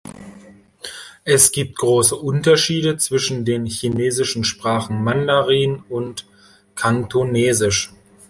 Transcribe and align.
Es 1.25 1.51
gibt 1.51 1.77
große 1.77 2.15
Unterschiede 2.15 2.97
zwischen 2.97 3.45
den 3.45 3.67
chinesischen 3.67 4.43
Sprachen 4.43 5.03
Mandarin 5.03 5.83
und 5.89 6.25
Kantonesisch. 6.73 7.93